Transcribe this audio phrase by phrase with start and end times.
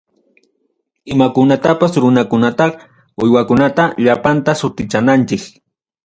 [1.15, 2.67] Imakunatapas, runakunata,
[3.25, 5.43] uywakunata, llapallanta sutinchananchik.